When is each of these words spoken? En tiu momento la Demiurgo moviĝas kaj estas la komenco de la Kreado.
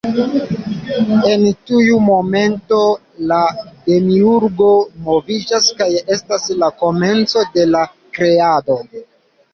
En 1.31 1.43
tiu 1.71 1.99
momento 2.05 2.79
la 3.33 3.43
Demiurgo 3.91 4.71
moviĝas 5.11 5.71
kaj 5.83 5.91
estas 6.17 6.51
la 6.65 6.71
komenco 6.83 7.49
de 7.59 7.71
la 7.77 7.87
Kreado. 8.19 8.81